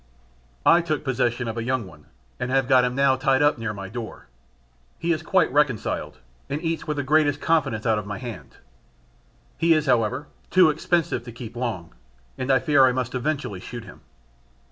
I 0.65 0.81
took 0.81 1.03
possession 1.03 1.47
of 1.47 1.59
a 1.59 1.63
young 1.63 1.85
one, 1.85 2.07
and 2.39 2.49
have 2.49 2.67
got 2.67 2.83
him 2.85 2.95
now 2.95 3.15
tied 3.15 3.43
up 3.43 3.59
near 3.59 3.71
my 3.71 3.87
door; 3.87 4.25
he 4.97 5.13
is 5.13 5.21
quite 5.21 5.53
reconciled, 5.53 6.17
and 6.49 6.59
eats 6.63 6.87
with 6.87 6.97
the 6.97 7.03
greatest 7.03 7.39
confidence 7.39 7.85
out 7.85 7.99
of 7.99 8.07
my 8.07 8.17
hand; 8.17 8.57
he 9.59 9.75
is, 9.75 9.85
however, 9.85 10.25
too 10.49 10.71
expensive 10.71 11.23
to 11.25 11.31
keep 11.31 11.55
long, 11.55 11.93
and 12.35 12.49
I 12.49 12.57
fear 12.57 12.87
I 12.87 12.91
must 12.93 13.13
eventually 13.13 13.59
shoot 13.59 13.83
him. 13.83 14.01